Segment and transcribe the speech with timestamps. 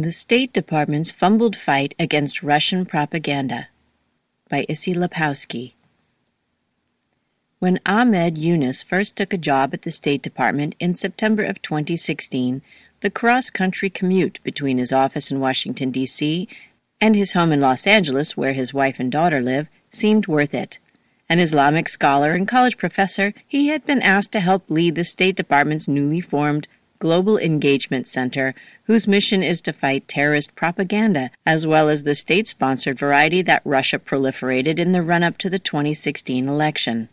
[0.00, 3.66] The State Department's Fumbled Fight Against Russian Propaganda
[4.48, 5.72] by Issie Lapowsky.
[7.58, 12.62] When Ahmed Younis first took a job at the State Department in September of 2016,
[13.00, 16.46] the cross country commute between his office in Washington, D.C.,
[17.00, 20.78] and his home in Los Angeles, where his wife and daughter live, seemed worth it.
[21.28, 25.34] An Islamic scholar and college professor, he had been asked to help lead the State
[25.34, 28.54] Department's newly formed Global Engagement Center,
[28.84, 33.62] whose mission is to fight terrorist propaganda, as well as the state sponsored variety that
[33.64, 37.08] Russia proliferated in the run up to the 2016 election.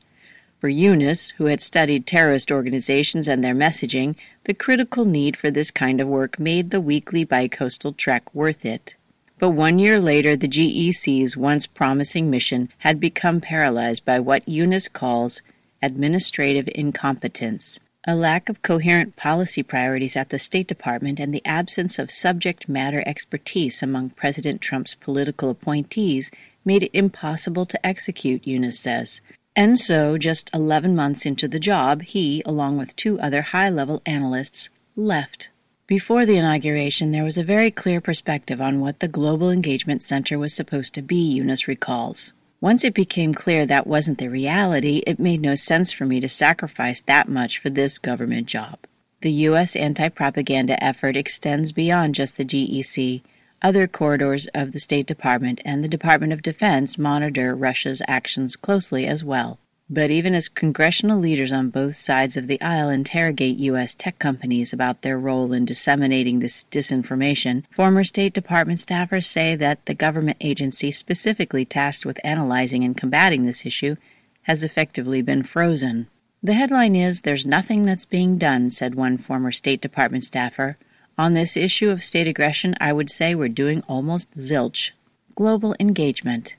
[0.59, 5.69] For Younis, who had studied terrorist organizations and their messaging, the critical need for this
[5.69, 8.95] kind of work made the weekly bicoastal trek worth it.
[9.38, 14.91] But one year later, the GEC's once promising mission had become paralyzed by what Younis
[14.91, 15.44] calls
[15.83, 21.97] administrative incompetence a lack of coherent policy priorities at the State Department, and the absence
[21.97, 26.30] of subject matter expertise among President Trump's political appointees
[26.63, 29.22] made it impossible to execute, Younis says.
[29.56, 34.02] And so, just 11 months into the job, he, along with two other high level
[34.06, 35.50] analysts, left.
[35.88, 40.38] Before the inauguration, there was a very clear perspective on what the Global Engagement Center
[40.38, 42.34] was supposed to be, Younis recalls.
[42.66, 46.28] Once it became clear that wasn't the reality, it made no sense for me to
[46.28, 48.80] sacrifice that much for this government job.
[49.22, 49.76] The U.S.
[49.76, 53.22] anti propaganda effort extends beyond just the GEC.
[53.62, 59.06] Other corridors of the State Department and the Department of Defense monitor Russia's actions closely
[59.06, 59.59] as well.
[59.88, 63.94] But even as congressional leaders on both sides of the aisle interrogate U.S.
[63.94, 69.85] tech companies about their role in disseminating this disinformation, former State Department staffers say that
[69.85, 73.95] the government agency specifically tasked with analyzing and combating this issue
[74.44, 76.07] has effectively been frozen.
[76.41, 80.78] The headline is There's Nothing That's Being Done, said one former State Department staffer.
[81.16, 84.91] On this issue of state aggression, I would say we're doing almost zilch.
[85.35, 86.56] Global engagement.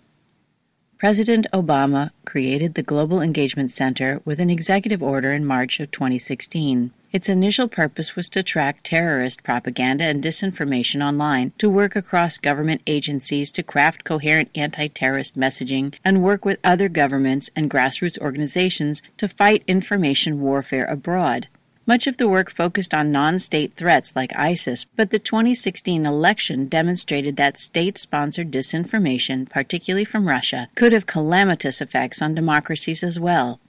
[0.98, 6.90] President Obama created the Global Engagement Center with an executive order in March of 2016.
[7.12, 12.80] Its initial purpose was to track terrorist propaganda and disinformation online, to work across government
[12.86, 19.02] agencies to craft coherent anti terrorist messaging, and work with other governments and grassroots organizations
[19.18, 21.46] to fight information warfare abroad.
[21.88, 26.66] Much of the work focused on non state threats like ISIS, but the 2016 election
[26.66, 33.20] demonstrated that state sponsored disinformation, particularly from Russia, could have calamitous effects on democracies as
[33.20, 33.60] well.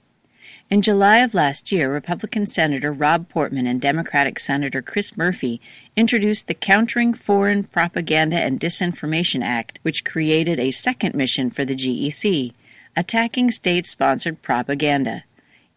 [0.68, 5.60] In July of last year, Republican Senator Rob Portman and Democratic Senator Chris Murphy
[5.94, 11.76] introduced the Countering Foreign Propaganda and Disinformation Act, which created a second mission for the
[11.76, 12.52] GEC
[12.96, 15.22] attacking state sponsored propaganda.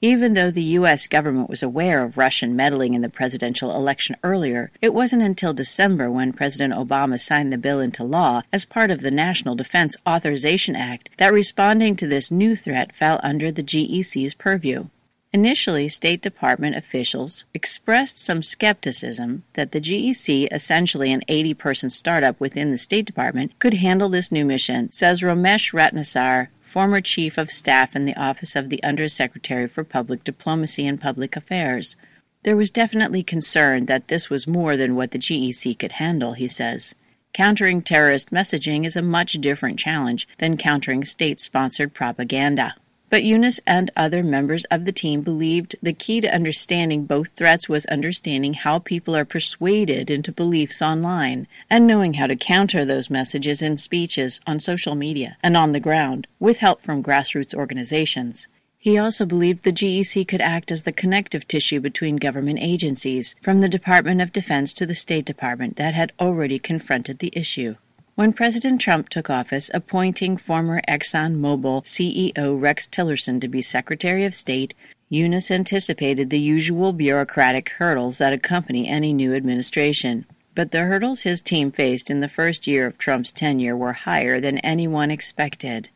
[0.04, 1.06] Even though the U.S.
[1.06, 6.10] government was aware of Russian meddling in the presidential election earlier, it wasn't until December
[6.10, 10.76] when President Obama signed the bill into law as part of the National Defense Authorization
[10.76, 14.88] Act that responding to this new threat fell under the GEC's purview.
[15.34, 22.40] Initially, State Department officials expressed some skepticism that the GEC, essentially an 80 person startup
[22.40, 27.52] within the State Department, could handle this new mission, says Ramesh Ratnesar, former Chief of
[27.52, 31.98] Staff in the Office of the Undersecretary for Public Diplomacy and Public Affairs.
[32.44, 36.48] There was definitely concern that this was more than what the GEC could handle, he
[36.48, 36.96] says.
[37.34, 42.76] Countering terrorist messaging is a much different challenge than countering state sponsored propaganda.
[43.12, 47.68] But Younis and other members of the team believed the key to understanding both threats
[47.68, 53.10] was understanding how people are persuaded into beliefs online and knowing how to counter those
[53.10, 58.48] messages in speeches on social media and on the ground with help from grassroots organizations.
[58.78, 63.60] He also believed the GEC could act as the connective tissue between government agencies, from
[63.60, 67.76] the Department of Defense to the State Department, that had already confronted the issue.
[68.22, 74.36] When President Trump took office, appointing former ExxonMobil CEO Rex Tillerson to be Secretary of
[74.36, 74.76] State,
[75.12, 80.28] Younis anticipated the usual bureaucratic hurdles that accompany any new administration.
[80.54, 84.40] But the hurdles his team faced in the first year of Trump's tenure were higher
[84.40, 85.90] than anyone expected.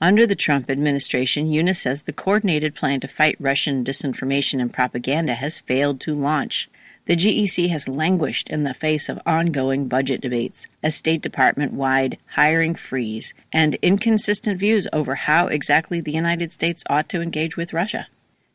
[0.00, 5.34] Under the Trump administration, Younis says the coordinated plan to fight Russian disinformation and propaganda
[5.34, 6.68] has failed to launch.
[7.06, 12.16] The GEC has languished in the face of ongoing budget debates, a State Department wide
[12.36, 17.72] hiring freeze, and inconsistent views over how exactly the United States ought to engage with
[17.72, 18.06] Russia.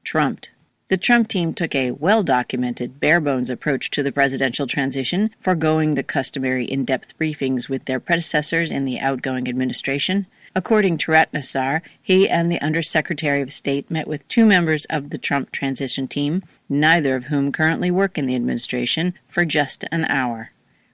[0.05, 0.51] Trumped.
[0.87, 5.95] The Trump team took a well documented, bare bones approach to the presidential transition, foregoing
[5.95, 10.25] the customary in depth briefings with their predecessors in the outgoing administration.
[10.55, 15.17] According to Ratnesar, he and the Undersecretary of State met with two members of the
[15.17, 20.51] Trump transition team, neither of whom currently work in the administration, for just an hour.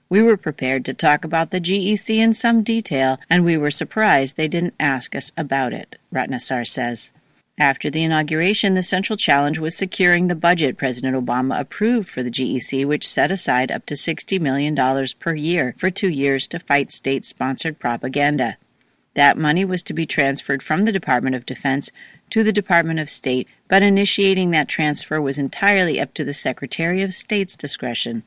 [0.08, 4.36] We were prepared to talk about the GEC in some detail, and we were surprised
[4.36, 7.10] they didn't ask us about it, Ratnesar says.
[7.58, 12.30] After the inauguration, the central challenge was securing the budget President Obama approved for the
[12.30, 14.74] GEC, which set aside up to $60 million
[15.20, 18.56] per year for two years to fight state sponsored propaganda.
[19.14, 21.90] That money was to be transferred from the Department of Defense
[22.30, 27.02] to the Department of State, but initiating that transfer was entirely up to the Secretary
[27.02, 28.24] of State's discretion.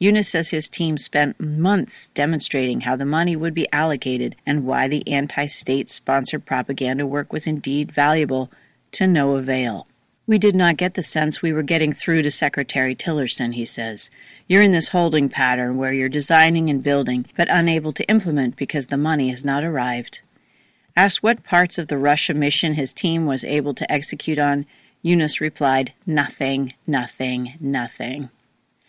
[0.00, 4.88] Younis says his team spent months demonstrating how the money would be allocated and why
[4.88, 8.50] the anti state sponsored propaganda work was indeed valuable,
[8.92, 9.86] to no avail.
[10.26, 14.08] We did not get the sense we were getting through to Secretary Tillerson, he says.
[14.48, 18.86] You're in this holding pattern where you're designing and building, but unable to implement because
[18.86, 20.20] the money has not arrived.
[20.96, 24.64] Asked what parts of the Russia mission his team was able to execute on,
[25.04, 28.30] Younis replied, Nothing, nothing, nothing.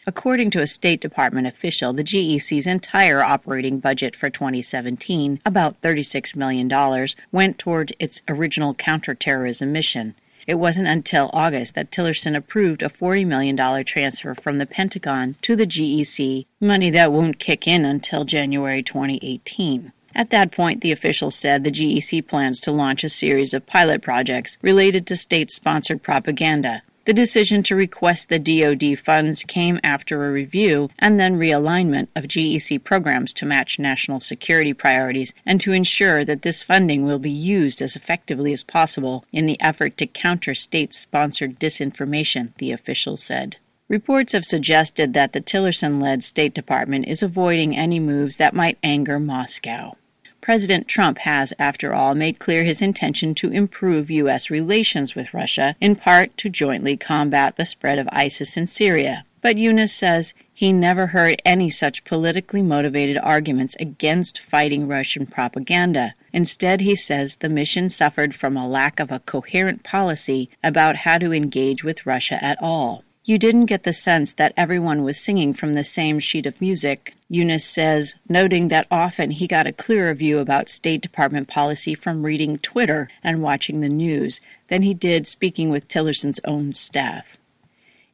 [0.08, 6.36] According to a State Department official, the GEC's entire operating budget for 2017, about $36
[6.36, 10.16] million, went toward its original counterterrorism mission.
[10.48, 15.56] It wasn't until August that Tillerson approved a $40 million transfer from the Pentagon to
[15.56, 19.92] the GEC, money that won't kick in until January 2018.
[20.14, 24.02] At that point, the official said the GEC plans to launch a series of pilot
[24.02, 26.84] projects related to state sponsored propaganda.
[27.06, 32.24] The decision to request the DoD funds came after a review and then realignment of
[32.24, 37.30] GEC programs to match national security priorities and to ensure that this funding will be
[37.30, 43.18] used as effectively as possible in the effort to counter state sponsored disinformation, the official
[43.18, 43.58] said.
[43.88, 48.80] Reports have suggested that the Tillerson led State Department is avoiding any moves that might
[48.82, 49.96] anger Moscow.
[50.46, 54.52] President Trump has, after all, made clear his intention to improve U.S.
[54.52, 59.26] relations with Russia, in part to jointly combat the spread of ISIS in Syria.
[59.42, 66.14] But Younis says he never heard any such politically motivated arguments against fighting Russian propaganda.
[66.32, 71.18] Instead, he says the mission suffered from a lack of a coherent policy about how
[71.18, 73.04] to engage with Russia at all.
[73.28, 77.16] You didn't get the sense that everyone was singing from the same sheet of music,
[77.30, 82.24] Younis says, noting that often he got a clearer view about State Department policy from
[82.24, 87.38] reading Twitter and watching the news than he did speaking with Tillerson's own staff.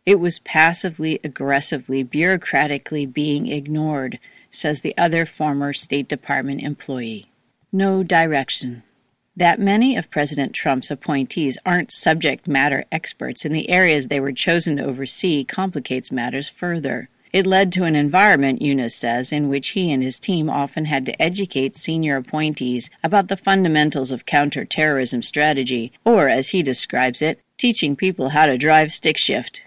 [0.05, 4.17] It was passively, aggressively, bureaucratically being ignored,
[4.50, 7.29] says the other former State Department employee.
[7.74, 8.83] No direction,
[9.35, 14.31] that many of President Trump's appointees aren't subject matter experts in the areas they were
[14.31, 17.09] chosen to oversee complicates matters further.
[17.31, 21.05] It led to an environment, Younis says, in which he and his team often had
[21.05, 27.39] to educate senior appointees about the fundamentals of counterterrorism strategy, or, as he describes it,
[27.57, 29.61] teaching people how to drive stick shift.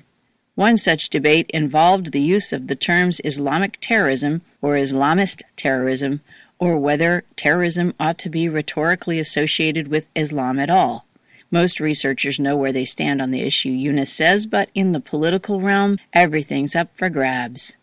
[0.56, 6.20] One such debate involved the use of the terms Islamic terrorism or Islamist terrorism
[6.58, 11.06] or whether terrorism ought to be rhetorically associated with Islam at all.
[11.50, 15.60] Most researchers know where they stand on the issue, Younis says, but in the political
[15.60, 17.76] realm, everything's up for grabs.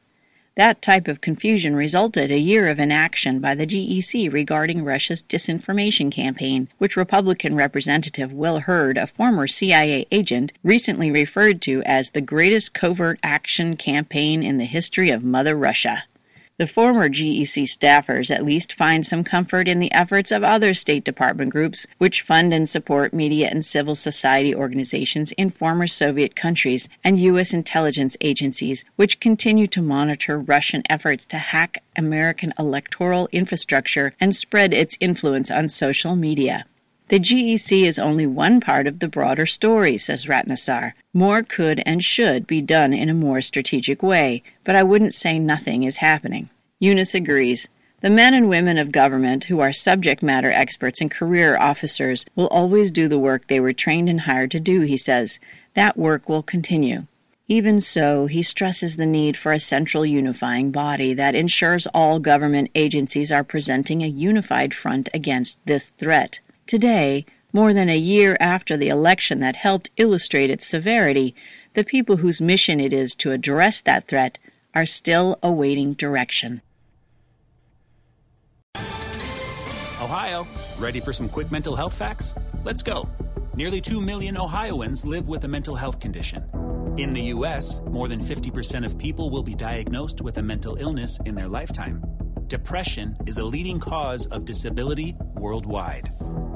[0.56, 6.12] That type of confusion resulted a year of inaction by the GEC regarding Russia's disinformation
[6.12, 12.20] campaign, which Republican Representative Will Hurd, a former CIA agent, recently referred to as the
[12.20, 16.04] greatest covert action campaign in the history of Mother Russia.
[16.62, 21.04] The former GEC staffers at least find some comfort in the efforts of other State
[21.04, 26.88] Department groups which fund and support media and civil society organizations in former Soviet countries
[27.04, 27.52] and U.S.
[27.52, 34.72] intelligence agencies which continue to monitor Russian efforts to hack American electoral infrastructure and spread
[34.72, 36.66] its influence on social media.
[37.12, 40.94] The GEC is only one part of the broader story, says Ratnesar.
[41.14, 45.38] More could and should be done in a more strategic way, but I wouldn't say
[45.38, 46.50] nothing is happening.
[46.82, 47.68] Younis agrees.
[48.00, 52.48] The men and women of government who are subject matter experts and career officers will
[52.48, 55.38] always do the work they were trained and hired to do, he says.
[55.74, 57.08] That work will continue.
[57.46, 62.70] Even so, he stresses the need for a central unifying body that ensures all government
[62.74, 66.40] agencies are presenting a unified front against this threat.
[66.72, 71.36] Today, more than a year after the election that helped illustrate its severity,
[71.74, 74.40] the people whose mission it is to address that threat
[74.74, 76.62] are still awaiting direction.
[80.02, 80.48] Ohio,
[80.80, 82.36] ready for some quick mental health facts?
[82.64, 83.10] Let's go.
[83.54, 86.46] Nearly 2 million Ohioans live with a mental health condition.
[86.96, 91.20] In the U.S., more than 50% of people will be diagnosed with a mental illness
[91.26, 92.02] in their lifetime.
[92.48, 96.10] Depression is a leading cause of disability worldwide.